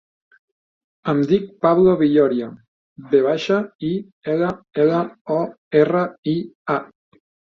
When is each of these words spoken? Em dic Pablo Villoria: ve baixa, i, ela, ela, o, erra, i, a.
Em 1.11 1.19
dic 1.31 1.43
Pablo 1.65 1.91
Villoria: 1.99 2.47
ve 3.11 3.21
baixa, 3.27 3.59
i, 3.89 3.93
ela, 4.35 4.49
ela, 4.85 5.03
o, 5.39 5.39
erra, 5.83 6.03
i, 6.35 6.37
a. 6.77 6.83